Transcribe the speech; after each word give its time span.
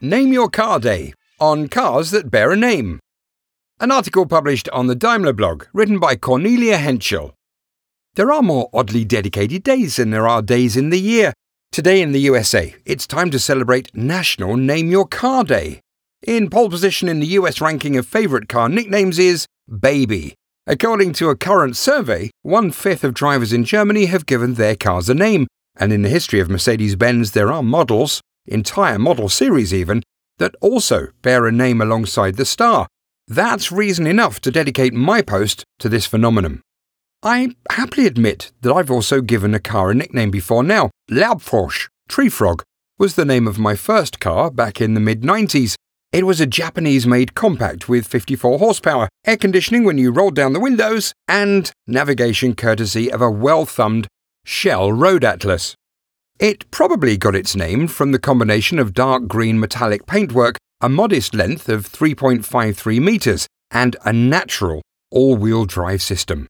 Name 0.00 0.32
Your 0.32 0.48
Car 0.48 0.78
Day 0.78 1.12
on 1.40 1.66
cars 1.66 2.12
that 2.12 2.30
bear 2.30 2.52
a 2.52 2.56
name. 2.56 3.00
An 3.80 3.90
article 3.90 4.26
published 4.26 4.68
on 4.68 4.86
the 4.86 4.94
Daimler 4.94 5.32
blog, 5.32 5.64
written 5.72 5.98
by 5.98 6.14
Cornelia 6.14 6.76
Henschel. 6.76 7.34
There 8.14 8.30
are 8.30 8.42
more 8.42 8.70
oddly 8.72 9.04
dedicated 9.04 9.64
days 9.64 9.96
than 9.96 10.10
there 10.10 10.28
are 10.28 10.40
days 10.40 10.76
in 10.76 10.90
the 10.90 11.00
year. 11.00 11.32
Today 11.72 12.00
in 12.00 12.12
the 12.12 12.20
USA, 12.20 12.76
it's 12.84 13.08
time 13.08 13.32
to 13.32 13.40
celebrate 13.40 13.92
National 13.92 14.56
Name 14.56 14.88
Your 14.88 15.04
Car 15.04 15.42
Day. 15.42 15.80
In 16.24 16.48
pole 16.48 16.70
position 16.70 17.08
in 17.08 17.18
the 17.18 17.34
US 17.38 17.60
ranking 17.60 17.96
of 17.96 18.06
favourite 18.06 18.48
car 18.48 18.68
nicknames 18.68 19.18
is 19.18 19.46
Baby. 19.80 20.34
According 20.68 21.14
to 21.14 21.28
a 21.28 21.36
current 21.36 21.76
survey, 21.76 22.30
one 22.42 22.70
fifth 22.70 23.02
of 23.02 23.14
drivers 23.14 23.52
in 23.52 23.64
Germany 23.64 24.06
have 24.06 24.26
given 24.26 24.54
their 24.54 24.76
cars 24.76 25.08
a 25.08 25.14
name, 25.14 25.48
and 25.74 25.92
in 25.92 26.02
the 26.02 26.08
history 26.08 26.38
of 26.38 26.48
Mercedes 26.48 26.94
Benz, 26.94 27.32
there 27.32 27.50
are 27.52 27.64
models, 27.64 28.20
entire 28.48 28.98
model 28.98 29.28
series 29.28 29.72
even, 29.72 30.02
that 30.38 30.54
also 30.60 31.08
bear 31.22 31.46
a 31.46 31.52
name 31.52 31.80
alongside 31.80 32.36
the 32.36 32.44
star. 32.44 32.86
That's 33.26 33.70
reason 33.70 34.06
enough 34.06 34.40
to 34.40 34.50
dedicate 34.50 34.94
my 34.94 35.22
post 35.22 35.64
to 35.80 35.88
this 35.88 36.06
phenomenon. 36.06 36.62
I 37.22 37.56
happily 37.70 38.06
admit 38.06 38.52
that 38.60 38.72
I've 38.72 38.90
also 38.90 39.20
given 39.20 39.52
a 39.52 39.58
car 39.58 39.90
a 39.90 39.94
nickname 39.94 40.30
before 40.30 40.62
now. 40.62 40.90
Laubfrosch, 41.10 41.88
tree 42.08 42.28
frog, 42.28 42.62
was 42.98 43.16
the 43.16 43.24
name 43.24 43.46
of 43.46 43.58
my 43.58 43.74
first 43.74 44.20
car 44.20 44.50
back 44.50 44.80
in 44.80 44.94
the 44.94 45.00
mid 45.00 45.22
90s. 45.22 45.74
It 46.12 46.24
was 46.24 46.40
a 46.40 46.46
Japanese 46.46 47.06
made 47.06 47.34
compact 47.34 47.88
with 47.88 48.06
54 48.06 48.58
horsepower, 48.58 49.08
air 49.26 49.36
conditioning 49.36 49.84
when 49.84 49.98
you 49.98 50.10
rolled 50.10 50.34
down 50.34 50.52
the 50.52 50.60
windows, 50.60 51.12
and 51.26 51.70
navigation 51.86 52.54
courtesy 52.54 53.12
of 53.12 53.20
a 53.20 53.30
well 53.30 53.66
thumbed 53.66 54.08
Shell 54.44 54.92
Road 54.92 55.24
Atlas. 55.24 55.74
It 56.38 56.70
probably 56.70 57.16
got 57.16 57.34
its 57.34 57.56
name 57.56 57.88
from 57.88 58.12
the 58.12 58.18
combination 58.18 58.78
of 58.78 58.94
dark 58.94 59.26
green 59.26 59.58
metallic 59.58 60.06
paintwork, 60.06 60.56
a 60.80 60.88
modest 60.88 61.34
length 61.34 61.68
of 61.68 61.88
3.53 61.90 63.00
metres, 63.00 63.48
and 63.72 63.96
a 64.04 64.12
natural 64.12 64.82
all 65.10 65.36
wheel 65.36 65.64
drive 65.64 66.00
system. 66.00 66.46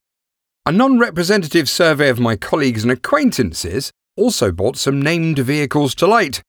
A 0.67 0.73
non 0.73 0.99
representative 0.99 1.71
survey 1.71 2.11
of 2.11 2.21
my 2.21 2.37
colleagues 2.37 2.83
and 2.83 2.93
acquaintances 2.93 3.91
also 4.15 4.53
brought 4.53 4.77
some 4.77 5.01
named 5.01 5.39
vehicles 5.39 5.95
to 5.95 6.07
light. 6.07 6.43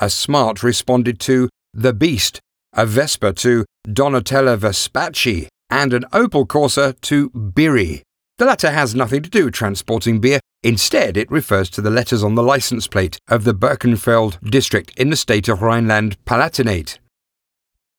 A 0.00 0.10
Smart 0.10 0.64
responded 0.64 1.20
to 1.20 1.48
The 1.72 1.92
Beast, 1.92 2.40
a 2.72 2.86
Vespa 2.86 3.32
to 3.34 3.64
Donatella 3.86 4.58
Vespacci, 4.58 5.46
and 5.70 5.92
an 5.92 6.04
Opel 6.12 6.44
Corsa 6.44 7.00
to 7.02 7.30
Biri. 7.30 8.02
The 8.38 8.46
latter 8.46 8.70
has 8.70 8.96
nothing 8.96 9.22
to 9.22 9.30
do 9.30 9.44
with 9.44 9.54
transporting 9.54 10.18
beer. 10.18 10.40
Instead, 10.62 11.16
it 11.16 11.30
refers 11.30 11.70
to 11.70 11.80
the 11.80 11.90
letters 11.90 12.22
on 12.22 12.34
the 12.34 12.42
license 12.42 12.86
plate 12.86 13.18
of 13.28 13.44
the 13.44 13.54
Birkenfeld 13.54 14.38
district 14.50 14.92
in 14.98 15.08
the 15.10 15.16
state 15.16 15.48
of 15.48 15.62
Rhineland-Palatinate. 15.62 16.98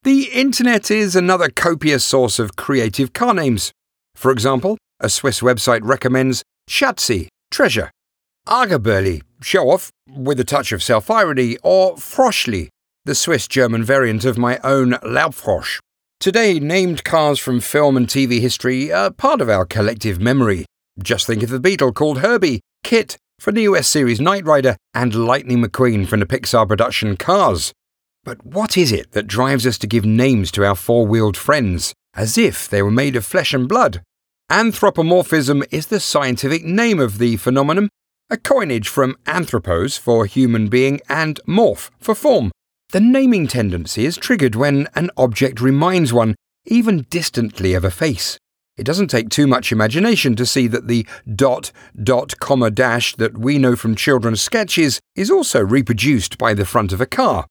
The 0.04 0.30
internet 0.32 0.92
is 0.92 1.16
another 1.16 1.50
copious 1.50 2.04
source 2.06 2.40
of 2.40 2.56
creative 2.56 3.14
car 3.14 3.34
names. 3.34 3.72
For 4.16 4.32
example, 4.32 4.78
a 5.00 5.10
Swiss 5.10 5.42
website 5.42 5.82
recommends 5.84 6.44
Schatzi, 6.70 7.28
treasure, 7.50 7.90
Angeberli, 8.48 9.22
show 9.42 9.70
off, 9.70 9.92
with 10.10 10.40
a 10.40 10.44
touch 10.44 10.72
of 10.72 10.82
self 10.84 11.10
irony, 11.10 11.58
or 11.64 11.96
Froschli, 11.96 12.70
the 13.06 13.16
Swiss 13.16 13.48
German 13.48 13.84
variant 13.84 14.26
of 14.26 14.38
my 14.38 14.60
own 14.64 14.92
Laubfrosch. 15.04 15.80
Today, 16.20 16.60
named 16.60 17.04
cars 17.04 17.40
from 17.40 17.60
film 17.60 17.98
and 17.98 18.08
TV 18.08 18.40
history 18.40 18.92
are 18.92 19.12
part 19.12 19.42
of 19.42 19.50
our 19.50 19.66
collective 19.66 20.20
memory. 20.20 20.66
Just 21.04 21.26
think 21.26 21.42
of 21.42 21.50
the 21.50 21.60
Beetle 21.60 21.94
called 21.94 22.20
Herbie, 22.20 22.62
KITT 22.84 23.18
from 23.40 23.56
the 23.56 23.64
US 23.64 23.88
series 23.88 24.22
Knight 24.22 24.46
Rider, 24.46 24.78
and 24.94 25.16
Lightning 25.16 25.64
McQueen 25.64 26.08
from 26.08 26.20
the 26.20 26.28
Pixar 26.28 26.68
production 26.68 27.18
Cars. 27.18 27.74
But 28.24 28.46
what 28.46 28.78
is 28.78 28.92
it 28.92 29.14
that 29.14 29.26
drives 29.26 29.66
us 29.66 29.80
to 29.80 29.88
give 29.88 30.06
names 30.06 30.52
to 30.52 30.64
our 30.64 30.76
four 30.76 31.08
wheeled 31.08 31.38
friends, 31.38 31.94
as 32.14 32.38
if 32.38 32.70
they 32.70 32.84
were 32.84 32.92
made 32.92 33.16
of 33.16 33.26
flesh 33.26 33.52
and 33.52 33.68
blood? 33.68 34.04
Anthropomorphism 34.52 35.64
is 35.72 35.88
the 35.88 36.00
scientific 36.00 36.64
name 36.64 37.00
of 37.00 37.18
the 37.18 37.38
phenomenon, 37.38 37.90
a 38.30 38.38
coinage 38.38 38.88
from 38.88 39.18
anthropos 39.26 39.98
for 39.98 40.28
human 40.28 40.68
being 40.68 41.00
and 41.10 41.40
morph 41.48 41.90
for 42.00 42.14
form. 42.14 42.52
The 42.92 43.00
naming 43.00 43.48
tendency 43.48 44.06
is 44.06 44.18
triggered 44.18 44.56
when 44.56 44.88
an 44.94 45.10
object 45.18 45.62
reminds 45.62 46.14
one, 46.14 46.36
even 46.66 47.08
distantly, 47.10 47.74
of 47.74 47.84
a 47.84 47.92
face. 47.92 48.38
It 48.78 48.86
doesn't 48.86 49.10
take 49.10 49.30
too 49.30 49.48
much 49.48 49.72
imagination 49.72 50.36
to 50.38 50.46
see 50.46 50.68
that 50.68 50.88
the 50.88 51.06
dot, 51.36 51.72
dot, 52.02 52.40
comma, 52.40 52.72
dash 52.72 53.16
that 53.18 53.38
we 53.38 53.58
know 53.58 53.76
from 53.76 53.96
children's 53.96 54.42
sketches 54.42 55.00
is 55.16 55.30
also 55.30 55.62
reproduced 55.62 56.38
by 56.38 56.54
the 56.54 56.66
front 56.66 56.94
of 56.94 57.02
a 57.02 57.06
car. 57.06 57.46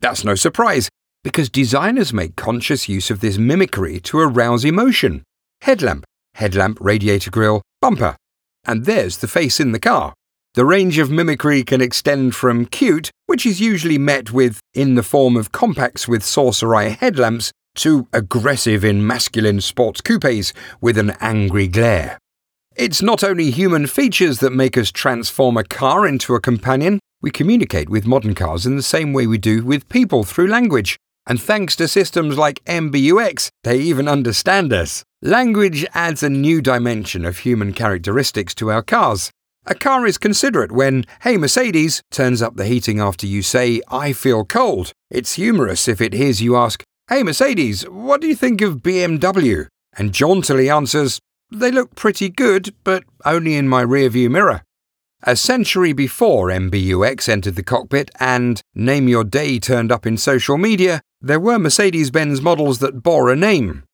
That's 0.00 0.24
no 0.24 0.34
surprise, 0.34 0.88
because 1.24 1.48
designers 1.48 2.12
make 2.12 2.36
conscious 2.36 2.88
use 2.88 3.10
of 3.10 3.20
this 3.20 3.38
mimicry 3.38 3.98
to 4.00 4.20
arouse 4.20 4.64
emotion. 4.64 5.24
Headlamp, 5.62 6.04
headlamp, 6.34 6.78
radiator 6.80 7.30
grille, 7.30 7.62
bumper. 7.80 8.16
And 8.64 8.84
there's 8.84 9.18
the 9.18 9.28
face 9.28 9.58
in 9.58 9.72
the 9.72 9.80
car. 9.80 10.12
The 10.54 10.64
range 10.64 10.98
of 10.98 11.10
mimicry 11.10 11.64
can 11.64 11.80
extend 11.80 12.34
from 12.34 12.66
cute, 12.66 13.10
which 13.26 13.44
is 13.44 13.60
usually 13.60 13.98
met 13.98 14.30
with 14.30 14.60
in 14.72 14.94
the 14.94 15.02
form 15.02 15.36
of 15.36 15.52
compacts 15.52 16.06
with 16.06 16.24
saucer 16.24 16.74
eye 16.74 16.88
headlamps, 16.88 17.52
to 17.76 18.08
aggressive 18.12 18.84
in 18.84 19.06
masculine 19.06 19.60
sports 19.60 20.00
coupes 20.00 20.52
with 20.80 20.98
an 20.98 21.12
angry 21.20 21.68
glare. 21.68 22.18
It's 22.74 23.00
not 23.00 23.24
only 23.24 23.50
human 23.50 23.86
features 23.86 24.40
that 24.40 24.52
make 24.52 24.76
us 24.76 24.92
transform 24.92 25.56
a 25.56 25.64
car 25.64 26.06
into 26.06 26.34
a 26.34 26.40
companion, 26.40 27.00
we 27.22 27.30
communicate 27.30 27.88
with 27.88 28.06
modern 28.06 28.34
cars 28.34 28.66
in 28.66 28.76
the 28.76 28.82
same 28.82 29.12
way 29.12 29.26
we 29.26 29.38
do 29.38 29.64
with 29.64 29.88
people 29.88 30.24
through 30.24 30.48
language. 30.48 30.98
And 31.26 31.40
thanks 31.40 31.74
to 31.76 31.88
systems 31.88 32.36
like 32.36 32.64
MBUX, 32.66 33.48
they 33.64 33.78
even 33.78 34.06
understand 34.08 34.72
us. 34.72 35.02
Language 35.22 35.86
adds 35.94 36.22
a 36.22 36.30
new 36.30 36.60
dimension 36.60 37.24
of 37.24 37.38
human 37.38 37.72
characteristics 37.72 38.54
to 38.56 38.70
our 38.70 38.82
cars. 38.82 39.30
A 39.66 39.74
car 39.74 40.06
is 40.06 40.18
considerate 40.18 40.70
when, 40.70 41.04
hey 41.22 41.36
Mercedes, 41.36 42.02
turns 42.12 42.40
up 42.40 42.54
the 42.56 42.66
heating 42.66 43.00
after 43.00 43.26
you 43.26 43.42
say, 43.42 43.80
I 43.88 44.12
feel 44.12 44.44
cold. 44.44 44.92
It's 45.10 45.32
humorous 45.32 45.88
if 45.88 46.00
it 46.00 46.12
hears 46.12 46.40
you 46.40 46.54
ask, 46.56 46.84
hey 47.08 47.22
Mercedes, 47.22 47.82
what 47.88 48.20
do 48.20 48.26
you 48.26 48.34
think 48.34 48.60
of 48.60 48.78
BMW? 48.78 49.68
And 49.96 50.12
jauntily 50.12 50.68
answers, 50.68 51.20
they 51.52 51.70
look 51.70 51.94
pretty 51.94 52.28
good, 52.28 52.74
but 52.82 53.04
only 53.24 53.54
in 53.54 53.68
my 53.68 53.84
rearview 53.84 54.28
mirror. 54.28 54.62
A 55.22 55.36
century 55.36 55.92
before 55.92 56.48
MBUX 56.48 57.28
entered 57.28 57.54
the 57.54 57.62
cockpit 57.62 58.10
and 58.18 58.60
Name 58.74 59.06
Your 59.06 59.22
Day 59.22 59.60
turned 59.60 59.92
up 59.92 60.04
in 60.04 60.16
social 60.16 60.58
media, 60.58 61.00
there 61.20 61.38
were 61.38 61.60
Mercedes 61.60 62.10
Benz 62.10 62.42
models 62.42 62.80
that 62.80 63.04
bore 63.04 63.30
a 63.30 63.36
name. 63.36 63.84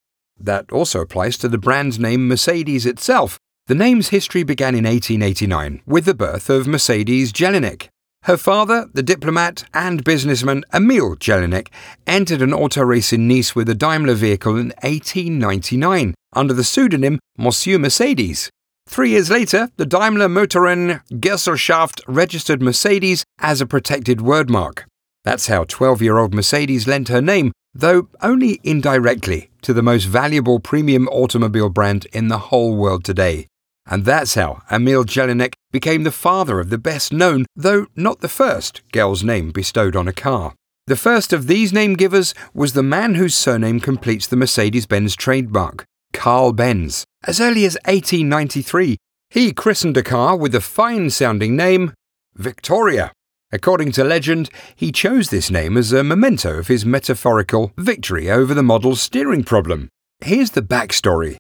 That 0.41 0.72
also 0.72 1.03
applies 1.03 1.37
to 1.39 1.49
the 1.49 1.59
brand 1.59 2.01
name 2.01 2.27
Mercedes 2.27 2.87
itself. 2.87 3.39
The 3.67 3.75
name's 3.75 4.09
history 4.09 4.43
began 4.43 4.75
in 4.75 4.84
1889 4.84 5.83
with 5.87 6.06
the 6.06 6.15
birth 6.15 6.49
of 6.49 6.67
Mercedes 6.67 7.31
Jellinek. 7.31 7.89
Her 8.27 8.37
father, 8.37 8.88
the 8.94 9.03
diplomat 9.03 9.65
and 9.75 10.05
businessman 10.05 10.62
Emil 10.72 11.16
Jellinek, 11.16 11.69
entered 12.06 12.41
an 12.41 12.55
auto 12.55 12.83
race 12.83 13.12
in 13.12 13.27
Nice 13.27 13.56
with 13.56 13.69
a 13.69 13.75
Daimler 13.75 14.15
vehicle 14.15 14.56
in 14.56 14.69
1899 14.83 16.15
under 16.33 16.55
the 16.55 16.62
pseudonym 16.62 17.19
Monsieur 17.37 17.78
Mercedes. 17.78 18.49
Three 18.88 19.10
years 19.10 19.28
later, 19.28 19.71
the 19.77 19.87
Daimler 19.87 20.28
Motoren 20.28 21.00
Gesellschaft 21.10 22.00
registered 22.06 22.62
Mercedes 22.62 23.25
as 23.41 23.60
a 23.60 23.66
protected 23.66 24.19
wordmark. 24.19 24.84
That's 25.25 25.49
how 25.49 25.65
12 25.65 26.00
year 26.00 26.19
old 26.19 26.33
Mercedes 26.33 26.87
lent 26.87 27.09
her 27.09 27.22
name, 27.22 27.50
though 27.75 28.09
only 28.21 28.60
indirectly, 28.62 29.50
to 29.62 29.72
the 29.72 29.83
most 29.83 30.04
valuable 30.04 30.60
premium 30.60 31.09
automobile 31.09 31.71
brand 31.71 32.06
in 32.12 32.28
the 32.28 32.39
whole 32.39 32.77
world 32.77 33.03
today. 33.04 33.49
And 33.84 34.04
that's 34.04 34.34
how 34.34 34.62
Emil 34.71 35.04
Jellinek 35.04 35.54
became 35.72 36.04
the 36.04 36.13
father 36.13 36.60
of 36.60 36.71
the 36.71 36.78
best 36.78 37.13
known, 37.13 37.47
though 37.57 37.86
not 37.97 38.21
the 38.21 38.28
first, 38.28 38.83
girl's 38.92 39.24
name 39.24 39.51
bestowed 39.51 39.97
on 39.97 40.07
a 40.07 40.13
car. 40.13 40.54
The 40.86 40.97
first 40.97 41.33
of 41.33 41.47
these 41.47 41.72
name 41.72 41.95
givers 41.95 42.34
was 42.53 42.72
the 42.72 42.83
man 42.83 43.15
whose 43.15 43.34
surname 43.34 43.80
completes 43.80 44.27
the 44.27 44.36
Mercedes 44.36 44.86
Benz 44.86 45.16
trademark, 45.16 45.84
Carl 46.13 46.53
Benz. 46.53 47.04
As 47.24 47.41
early 47.41 47.65
as 47.65 47.78
1893, 47.86 48.98
he 49.30 49.53
christened 49.53 49.97
a 49.97 50.03
car 50.03 50.36
with 50.36 50.53
the 50.53 50.60
fine 50.60 51.09
sounding 51.09 51.57
name 51.57 51.95
Victoria. 52.34 53.13
According 53.53 53.92
to 53.92 54.04
legend, 54.04 54.51
he 54.74 54.92
chose 54.92 55.30
this 55.30 55.51
name 55.51 55.77
as 55.77 55.92
a 55.92 56.03
memento 56.03 56.59
of 56.59 56.69
his 56.69 56.84
metaphorical 56.84 57.72
victory 57.77 58.30
over 58.30 58.54
the 58.54 58.63
model's 58.63 59.01
steering 59.01 59.45
problem. 59.45 59.89
Here's 60.21 60.51
the 60.53 60.63
backstory. 60.63 61.36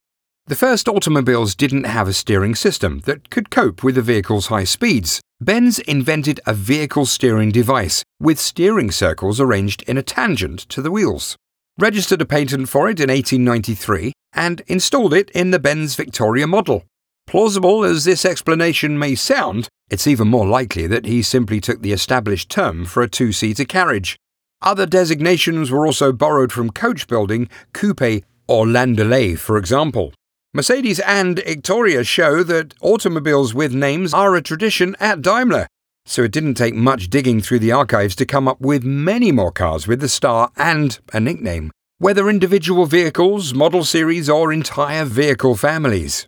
The 0.46 0.56
first 0.56 0.88
automobiles 0.88 1.54
didn't 1.54 1.84
have 1.84 2.08
a 2.08 2.12
steering 2.12 2.56
system 2.56 3.00
that 3.04 3.30
could 3.30 3.48
cope 3.48 3.84
with 3.84 3.94
the 3.94 4.02
vehicle's 4.02 4.48
high 4.48 4.64
speeds. 4.64 5.20
Benz 5.40 5.78
invented 5.78 6.40
a 6.44 6.52
vehicle 6.52 7.06
steering 7.06 7.52
device 7.52 8.02
with 8.20 8.40
steering 8.40 8.90
circles 8.90 9.40
arranged 9.40 9.82
in 9.86 9.96
a 9.96 10.02
tangent 10.02 10.60
to 10.68 10.82
the 10.82 10.90
wheels, 10.90 11.36
registered 11.78 12.20
a 12.20 12.26
patent 12.26 12.68
for 12.68 12.88
it 12.88 12.98
in 12.98 13.08
1893, 13.08 14.12
and 14.32 14.62
installed 14.66 15.14
it 15.14 15.30
in 15.30 15.52
the 15.52 15.60
Benz 15.60 15.94
Victoria 15.94 16.48
model. 16.48 16.84
Plausible 17.28 17.84
as 17.84 18.04
this 18.04 18.24
explanation 18.24 18.98
may 18.98 19.14
sound, 19.14 19.68
it's 19.90 20.08
even 20.08 20.26
more 20.26 20.46
likely 20.46 20.88
that 20.88 21.06
he 21.06 21.22
simply 21.22 21.60
took 21.60 21.82
the 21.82 21.92
established 21.92 22.48
term 22.48 22.84
for 22.84 23.00
a 23.00 23.08
two 23.08 23.30
seater 23.30 23.64
carriage. 23.64 24.16
Other 24.60 24.86
designations 24.86 25.70
were 25.70 25.86
also 25.86 26.12
borrowed 26.12 26.50
from 26.50 26.70
coach 26.70 27.06
building, 27.06 27.48
coupe, 27.72 28.24
or 28.48 28.66
landaulet, 28.66 29.38
for 29.38 29.56
example. 29.56 30.12
Mercedes 30.54 31.00
and 31.00 31.38
Victoria 31.38 32.04
show 32.04 32.42
that 32.42 32.74
automobiles 32.82 33.54
with 33.54 33.72
names 33.72 34.12
are 34.12 34.36
a 34.36 34.42
tradition 34.42 34.94
at 35.00 35.22
Daimler, 35.22 35.66
so 36.04 36.24
it 36.24 36.30
didn't 36.30 36.56
take 36.56 36.74
much 36.74 37.08
digging 37.08 37.40
through 37.40 37.60
the 37.60 37.72
archives 37.72 38.14
to 38.16 38.26
come 38.26 38.46
up 38.46 38.60
with 38.60 38.84
many 38.84 39.32
more 39.32 39.50
cars 39.50 39.88
with 39.88 40.00
the 40.00 40.10
star 40.10 40.50
and 40.58 40.98
a 41.14 41.20
nickname, 41.20 41.70
whether 41.96 42.28
individual 42.28 42.84
vehicles, 42.84 43.54
model 43.54 43.82
series, 43.82 44.28
or 44.28 44.52
entire 44.52 45.06
vehicle 45.06 45.56
families. 45.56 46.26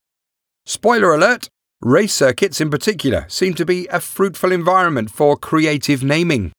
Spoiler 0.65 1.12
alert 1.12 1.49
race 1.82 2.15
circuits 2.15 2.62
in 2.62 2.70
particular 2.70 3.27
seem 3.29 3.53
to 3.53 3.67
be 3.67 3.87
a 3.88 4.00
fruitful 4.00 4.53
environment 4.53 5.11
for 5.11 5.37
creative 5.37 6.03
naming. 6.03 6.50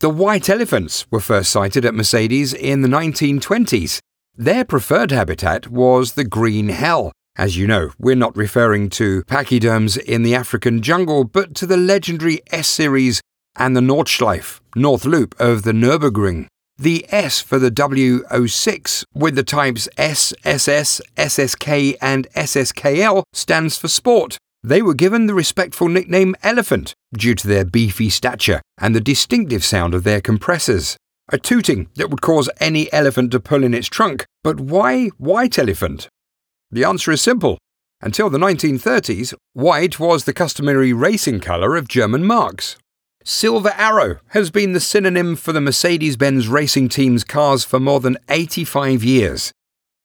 The 0.00 0.10
white 0.10 0.50
elephants 0.50 1.06
were 1.12 1.20
first 1.20 1.52
sighted 1.52 1.84
at 1.84 1.94
Mercedes 1.94 2.52
in 2.52 2.82
the 2.82 2.88
1920s. 2.88 4.00
Their 4.36 4.64
preferred 4.64 5.10
habitat 5.10 5.68
was 5.68 6.12
the 6.12 6.24
green 6.24 6.70
hell. 6.70 7.12
As 7.36 7.58
you 7.58 7.66
know, 7.66 7.90
we're 7.98 8.16
not 8.16 8.34
referring 8.34 8.88
to 8.90 9.22
pachyderms 9.24 9.98
in 9.98 10.22
the 10.22 10.34
African 10.34 10.80
jungle, 10.80 11.24
but 11.24 11.54
to 11.56 11.66
the 11.66 11.76
legendary 11.76 12.40
S 12.50 12.66
series 12.66 13.20
and 13.56 13.76
the 13.76 13.82
Nordschleife, 13.82 14.60
North 14.74 15.04
Loop 15.04 15.34
of 15.38 15.64
the 15.64 15.72
Nürburgring. 15.72 16.46
The 16.78 17.04
S 17.10 17.40
for 17.40 17.58
the 17.58 17.70
W06 17.70 19.04
with 19.14 19.34
the 19.34 19.42
types 19.42 19.86
S, 19.98 20.32
SS, 20.44 21.02
SSK, 21.16 21.96
and 22.00 22.26
SSKL 22.30 23.24
stands 23.34 23.76
for 23.76 23.88
sport. 23.88 24.38
They 24.62 24.80
were 24.80 24.94
given 24.94 25.26
the 25.26 25.34
respectful 25.34 25.88
nickname 25.88 26.34
Elephant 26.42 26.94
due 27.12 27.34
to 27.34 27.46
their 27.46 27.66
beefy 27.66 28.08
stature 28.08 28.62
and 28.80 28.94
the 28.94 29.00
distinctive 29.00 29.62
sound 29.62 29.92
of 29.92 30.04
their 30.04 30.22
compressors. 30.22 30.96
A 31.28 31.38
tooting 31.38 31.88
that 31.96 32.10
would 32.10 32.20
cause 32.20 32.50
any 32.60 32.92
elephant 32.92 33.30
to 33.30 33.40
pull 33.40 33.64
in 33.64 33.74
its 33.74 33.88
trunk. 33.88 34.26
But 34.42 34.60
why 34.60 35.08
white 35.18 35.58
elephant? 35.58 36.08
The 36.70 36.84
answer 36.84 37.12
is 37.12 37.22
simple. 37.22 37.58
Until 38.00 38.28
the 38.28 38.38
1930s, 38.38 39.32
white 39.52 40.00
was 40.00 40.24
the 40.24 40.32
customary 40.32 40.92
racing 40.92 41.40
colour 41.40 41.76
of 41.76 41.86
German 41.86 42.24
marques. 42.24 42.76
Silver 43.24 43.72
Arrow 43.76 44.16
has 44.30 44.50
been 44.50 44.72
the 44.72 44.80
synonym 44.80 45.36
for 45.36 45.52
the 45.52 45.60
Mercedes 45.60 46.16
Benz 46.16 46.48
racing 46.48 46.88
team's 46.88 47.22
cars 47.22 47.64
for 47.64 47.78
more 47.78 48.00
than 48.00 48.18
85 48.28 49.04
years. 49.04 49.52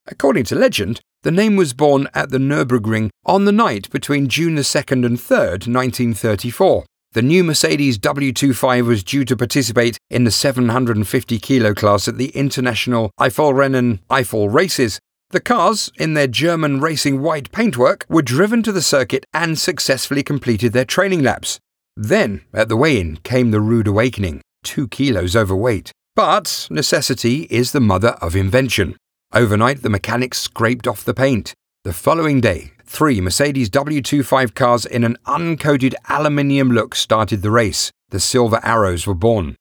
According 0.05 0.43
to 0.45 0.55
legend, 0.55 1.01
the 1.23 1.31
name 1.31 1.55
was 1.55 1.73
born 1.73 2.07
at 2.13 2.29
the 2.29 2.37
Nürburgring 2.37 3.09
on 3.25 3.45
the 3.45 3.51
night 3.51 3.89
between 3.89 4.27
June 4.27 4.53
the 4.53 4.61
2nd 4.61 5.03
and 5.03 5.17
3rd, 5.17 5.67
1934. 5.67 6.85
The 7.17 7.23
new 7.23 7.43
Mercedes 7.43 7.97
W25 7.97 8.85
was 8.85 9.03
due 9.03 9.25
to 9.25 9.35
participate 9.35 9.97
in 10.07 10.23
the 10.23 10.29
750 10.29 11.39
kilo 11.39 11.73
class 11.73 12.07
at 12.07 12.19
the 12.19 12.29
International 12.35 13.09
Eifelrennen 13.19 14.01
Eifel 14.07 14.53
races. 14.53 14.99
The 15.31 15.39
cars, 15.39 15.91
in 15.97 16.13
their 16.13 16.27
German 16.27 16.79
racing 16.79 17.23
white 17.23 17.51
paintwork, 17.51 18.05
were 18.07 18.21
driven 18.21 18.61
to 18.61 18.71
the 18.71 18.83
circuit 18.83 19.25
and 19.33 19.57
successfully 19.57 20.21
completed 20.21 20.73
their 20.73 20.85
training 20.85 21.23
laps. 21.23 21.57
Then, 21.95 22.41
at 22.53 22.69
the 22.69 22.77
weigh 22.77 22.99
in, 22.99 23.17
came 23.23 23.49
the 23.49 23.61
rude 23.61 23.87
awakening 23.87 24.41
two 24.63 24.87
kilos 24.87 25.35
overweight. 25.35 25.91
But 26.15 26.67
necessity 26.69 27.47
is 27.49 27.71
the 27.71 27.81
mother 27.81 28.15
of 28.21 28.35
invention. 28.35 28.95
Overnight, 29.33 29.81
the 29.81 29.89
mechanics 29.89 30.37
scraped 30.37 30.87
off 30.87 31.03
the 31.03 31.15
paint. 31.15 31.55
The 31.83 31.93
following 31.93 32.41
day, 32.41 32.73
three 32.87 33.21
Mercedes 33.21 33.69
W25 33.69 34.55
cars 34.55 34.85
in 34.85 35.03
an 35.03 35.17
uncoated 35.25 35.93
aluminium 36.07 36.71
look 36.71 36.95
started 36.95 37.41
the 37.41 37.51
race. 37.51 37.91
The 38.09 38.19
Silver 38.19 38.59
Arrows 38.63 39.05
were 39.05 39.13
born. 39.13 39.55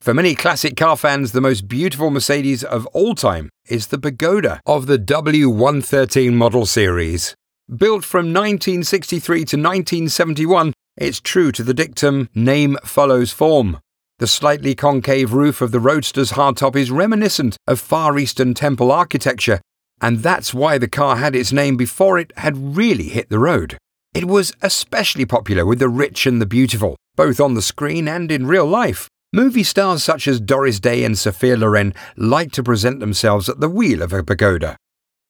For 0.00 0.14
many 0.14 0.34
classic 0.34 0.76
car 0.76 0.96
fans, 0.96 1.32
the 1.32 1.40
most 1.40 1.68
beautiful 1.68 2.10
Mercedes 2.10 2.64
of 2.64 2.86
all 2.88 3.14
time 3.14 3.50
is 3.68 3.88
the 3.88 3.98
Pagoda 3.98 4.60
of 4.64 4.86
the 4.86 4.98
W113 4.98 6.32
model 6.32 6.66
series. 6.66 7.34
Built 7.68 8.04
from 8.04 8.32
1963 8.32 9.36
to 9.36 9.56
1971, 9.56 10.72
it's 10.96 11.20
true 11.20 11.52
to 11.52 11.62
the 11.62 11.74
dictum 11.74 12.28
name 12.34 12.76
follows 12.82 13.30
form. 13.30 13.78
The 14.18 14.26
slightly 14.26 14.74
concave 14.74 15.32
roof 15.32 15.60
of 15.60 15.70
the 15.70 15.80
Roadster's 15.80 16.32
hardtop 16.32 16.76
is 16.76 16.90
reminiscent 16.90 17.56
of 17.66 17.78
Far 17.78 18.18
Eastern 18.18 18.54
temple 18.54 18.90
architecture, 18.90 19.60
and 20.00 20.18
that's 20.18 20.54
why 20.54 20.78
the 20.78 20.88
car 20.88 21.16
had 21.16 21.36
its 21.36 21.52
name 21.52 21.76
before 21.76 22.18
it 22.18 22.32
had 22.36 22.76
really 22.76 23.08
hit 23.08 23.28
the 23.28 23.38
road. 23.38 23.76
It 24.14 24.24
was 24.24 24.52
especially 24.62 25.24
popular 25.24 25.64
with 25.64 25.78
the 25.78 25.88
rich 25.88 26.26
and 26.26 26.40
the 26.40 26.46
beautiful, 26.46 26.96
both 27.16 27.40
on 27.40 27.54
the 27.54 27.62
screen 27.62 28.08
and 28.08 28.30
in 28.32 28.46
real 28.46 28.66
life. 28.66 29.08
Movie 29.32 29.62
stars 29.62 30.02
such 30.02 30.26
as 30.26 30.40
Doris 30.40 30.80
Day 30.80 31.04
and 31.04 31.16
Sophia 31.16 31.56
Loren 31.56 31.94
liked 32.16 32.54
to 32.54 32.64
present 32.64 32.98
themselves 32.98 33.48
at 33.48 33.60
the 33.60 33.68
wheel 33.68 34.02
of 34.02 34.12
a 34.12 34.24
pagoda. 34.24 34.76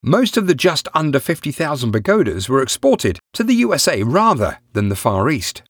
Most 0.02 0.38
of 0.38 0.46
the 0.46 0.54
just 0.54 0.88
under 0.94 1.20
50,000 1.20 1.92
pagodas 1.92 2.48
were 2.48 2.62
exported 2.62 3.18
to 3.34 3.44
the 3.44 3.52
USA 3.54 4.02
rather 4.02 4.58
than 4.72 4.88
the 4.88 4.96
Far 4.96 5.28
East. 5.28 5.62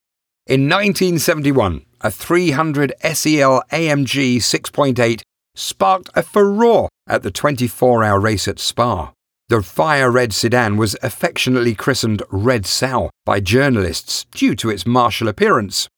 In 0.47 0.69
1971, 0.69 1.85
a 2.01 2.11
300 2.13 2.93
SEL 3.03 3.63
AMG 3.73 4.37
6.8 4.37 5.23
sparked 5.61 6.11
a 6.15 6.23
furore 6.23 6.89
at 7.07 7.23
the 7.23 7.31
24 7.31 8.03
hour 8.03 8.19
race 8.19 8.49
at 8.49 8.59
Spa. 8.59 9.13
The 9.49 9.63
fire 9.63 10.11
red 10.11 10.33
sedan 10.33 10.77
was 10.77 10.97
affectionately 11.03 11.75
christened 11.75 12.23
Red 12.31 12.67
Sow 12.67 13.11
by 13.25 13.41
journalists 13.41 14.25
due 14.31 14.55
to 14.57 14.71
its 14.71 14.87
martial 14.87 15.29
appearance. 15.29 15.89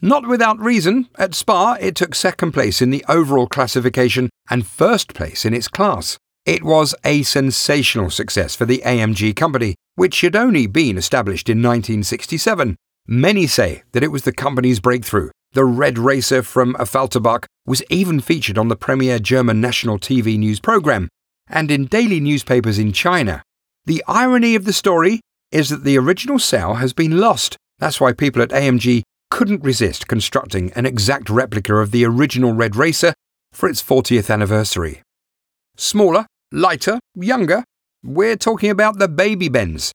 Not 0.00 0.28
without 0.28 0.60
reason, 0.60 1.08
at 1.18 1.34
Spa 1.34 1.78
it 1.80 1.96
took 1.96 2.14
second 2.14 2.52
place 2.52 2.80
in 2.80 2.90
the 2.90 3.04
overall 3.08 3.46
classification 3.46 4.30
and 4.50 4.66
first 4.66 5.14
place 5.14 5.44
in 5.44 5.54
its 5.54 5.68
class. 5.68 6.18
It 6.46 6.62
was 6.62 6.94
a 7.04 7.22
sensational 7.22 8.10
success 8.10 8.54
for 8.54 8.64
the 8.64 8.82
AMG 8.84 9.34
company, 9.36 9.74
which 9.96 10.20
had 10.20 10.36
only 10.36 10.66
been 10.66 10.96
established 10.96 11.48
in 11.48 11.58
1967. 11.58 12.76
Many 13.06 13.46
say 13.46 13.82
that 13.92 14.04
it 14.04 14.12
was 14.12 14.22
the 14.22 14.32
company's 14.32 14.80
breakthrough, 14.80 15.30
the 15.58 15.64
Red 15.64 15.98
Racer 15.98 16.44
from 16.44 16.74
Affalterbach 16.74 17.44
was 17.66 17.82
even 17.90 18.20
featured 18.20 18.56
on 18.56 18.68
the 18.68 18.76
premier 18.76 19.18
German 19.18 19.60
national 19.60 19.98
TV 19.98 20.38
news 20.38 20.60
program 20.60 21.08
and 21.48 21.68
in 21.68 21.86
daily 21.86 22.20
newspapers 22.20 22.78
in 22.78 22.92
China. 22.92 23.42
The 23.84 24.04
irony 24.06 24.54
of 24.54 24.66
the 24.66 24.72
story 24.72 25.18
is 25.50 25.70
that 25.70 25.82
the 25.82 25.98
original 25.98 26.38
Sow 26.38 26.74
has 26.74 26.92
been 26.92 27.18
lost. 27.18 27.56
That's 27.80 28.00
why 28.00 28.12
people 28.12 28.40
at 28.40 28.50
AMG 28.50 29.02
couldn't 29.32 29.64
resist 29.64 30.06
constructing 30.06 30.72
an 30.74 30.86
exact 30.86 31.28
replica 31.28 31.74
of 31.74 31.90
the 31.90 32.04
original 32.04 32.52
Red 32.52 32.76
Racer 32.76 33.12
for 33.52 33.68
its 33.68 33.82
40th 33.82 34.32
anniversary. 34.32 35.02
Smaller, 35.76 36.26
lighter, 36.52 37.00
younger, 37.16 37.64
we're 38.04 38.36
talking 38.36 38.70
about 38.70 39.00
the 39.00 39.08
Baby 39.08 39.48
Benz. 39.48 39.90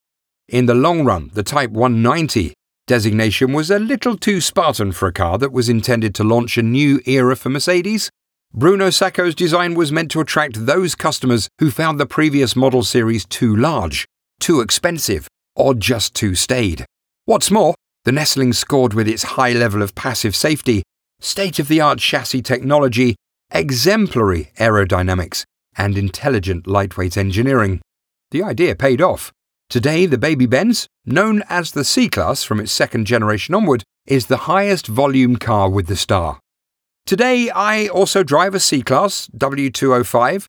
In 0.49 0.65
the 0.65 0.75
long 0.75 1.05
run, 1.05 1.31
the 1.33 1.41
Type 1.41 1.69
190 1.69 2.53
Designation 2.85 3.53
was 3.53 3.71
a 3.71 3.79
little 3.79 4.17
too 4.17 4.41
Spartan 4.41 4.91
for 4.91 5.07
a 5.07 5.13
car 5.13 5.37
that 5.37 5.53
was 5.53 5.69
intended 5.69 6.13
to 6.15 6.23
launch 6.23 6.57
a 6.57 6.61
new 6.61 6.99
era 7.05 7.33
for 7.37 7.47
Mercedes. 7.47 8.09
Bruno 8.53 8.89
Sacco's 8.89 9.33
design 9.33 9.73
was 9.73 9.89
meant 9.89 10.11
to 10.11 10.19
attract 10.19 10.65
those 10.65 10.93
customers 10.93 11.47
who 11.59 11.71
found 11.71 11.97
the 11.97 12.05
previous 12.05 12.57
model 12.57 12.83
series 12.83 13.25
too 13.25 13.55
large, 13.55 14.05
too 14.41 14.59
expensive, 14.59 15.29
or 15.55 15.73
just 15.73 16.13
too 16.13 16.35
staid. 16.35 16.85
What's 17.23 17.49
more, 17.49 17.73
the 18.03 18.11
Nestling 18.11 18.51
scored 18.51 18.93
with 18.93 19.07
its 19.07 19.23
high 19.23 19.53
level 19.53 19.81
of 19.81 19.95
passive 19.95 20.35
safety, 20.35 20.83
state 21.21 21.59
of 21.59 21.69
the 21.69 21.79
art 21.79 21.99
chassis 21.99 22.41
technology, 22.41 23.15
exemplary 23.51 24.51
aerodynamics, 24.59 25.45
and 25.77 25.97
intelligent 25.97 26.67
lightweight 26.67 27.15
engineering. 27.15 27.79
The 28.31 28.43
idea 28.43 28.75
paid 28.75 29.01
off. 29.01 29.31
Today, 29.73 30.05
the 30.05 30.19
Baby 30.19 30.45
Benz, 30.45 30.85
known 31.03 31.41
as 31.49 31.71
the 31.71 31.83
C 31.83 32.07
Class 32.07 32.43
from 32.43 32.59
its 32.59 32.71
second 32.71 33.07
generation 33.07 33.55
onward, 33.55 33.83
is 34.05 34.27
the 34.27 34.45
highest 34.45 34.85
volume 34.85 35.35
car 35.37 35.67
with 35.67 35.87
the 35.87 35.95
star. 35.95 36.39
Today, 37.07 37.49
I 37.49 37.87
also 37.87 38.21
drive 38.21 38.53
a 38.53 38.59
C 38.59 38.83
Class 38.83 39.27
W205. 39.35 40.45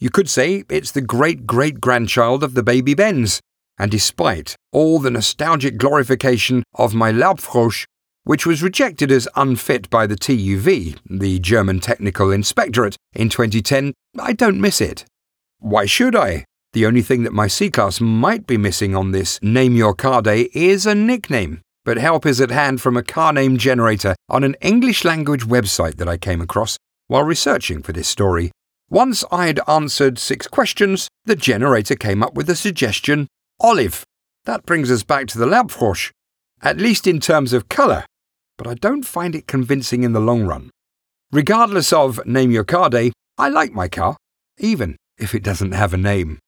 You 0.00 0.10
could 0.10 0.28
say 0.28 0.64
it's 0.68 0.90
the 0.90 1.00
great 1.00 1.46
great 1.46 1.80
grandchild 1.80 2.42
of 2.42 2.54
the 2.54 2.64
Baby 2.64 2.94
Benz, 2.94 3.38
and 3.78 3.92
despite 3.92 4.56
all 4.72 4.98
the 4.98 5.12
nostalgic 5.12 5.76
glorification 5.76 6.64
of 6.74 6.94
my 6.94 7.12
Laubfrosch, 7.12 7.84
which 8.24 8.44
was 8.44 8.60
rejected 8.60 9.12
as 9.12 9.28
unfit 9.36 9.88
by 9.88 10.04
the 10.04 10.16
TÜV, 10.16 10.98
the 11.08 11.38
German 11.38 11.78
Technical 11.78 12.32
Inspectorate, 12.32 12.96
in 13.12 13.28
2010, 13.28 13.94
I 14.18 14.32
don't 14.32 14.60
miss 14.60 14.80
it. 14.80 15.04
Why 15.60 15.86
should 15.86 16.16
I? 16.16 16.44
The 16.74 16.86
only 16.86 17.02
thing 17.02 17.22
that 17.22 17.32
my 17.32 17.46
C 17.46 17.70
Class 17.70 18.00
might 18.00 18.48
be 18.48 18.56
missing 18.56 18.96
on 18.96 19.12
this 19.12 19.40
Name 19.40 19.76
Your 19.76 19.94
Car 19.94 20.20
Day 20.20 20.50
is 20.52 20.86
a 20.86 20.94
nickname, 20.96 21.60
but 21.84 21.98
help 21.98 22.26
is 22.26 22.40
at 22.40 22.50
hand 22.50 22.80
from 22.80 22.96
a 22.96 23.02
car 23.04 23.32
name 23.32 23.58
generator 23.58 24.16
on 24.28 24.42
an 24.42 24.56
English 24.60 25.04
language 25.04 25.44
website 25.44 25.98
that 25.98 26.08
I 26.08 26.16
came 26.16 26.40
across 26.40 26.76
while 27.06 27.22
researching 27.22 27.80
for 27.80 27.92
this 27.92 28.08
story. 28.08 28.50
Once 28.90 29.22
I 29.30 29.46
had 29.46 29.60
answered 29.68 30.18
six 30.18 30.48
questions, 30.48 31.06
the 31.26 31.36
generator 31.36 31.94
came 31.94 32.24
up 32.24 32.34
with 32.34 32.48
the 32.48 32.56
suggestion 32.56 33.28
olive. 33.60 34.02
That 34.44 34.66
brings 34.66 34.90
us 34.90 35.04
back 35.04 35.28
to 35.28 35.38
the 35.38 35.46
Laubfrosch, 35.46 36.10
at 36.60 36.78
least 36.78 37.06
in 37.06 37.20
terms 37.20 37.52
of 37.52 37.68
colour, 37.68 38.04
but 38.58 38.66
I 38.66 38.74
don't 38.74 39.04
find 39.04 39.36
it 39.36 39.46
convincing 39.46 40.02
in 40.02 40.12
the 40.12 40.18
long 40.18 40.42
run. 40.42 40.70
Regardless 41.30 41.92
of 41.92 42.26
Name 42.26 42.50
Your 42.50 42.64
Car 42.64 42.90
Day, 42.90 43.12
I 43.38 43.48
like 43.48 43.72
my 43.72 43.86
car, 43.86 44.16
even 44.58 44.96
if 45.16 45.36
it 45.36 45.44
doesn't 45.44 45.70
have 45.70 45.94
a 45.94 45.96
name. 45.96 46.40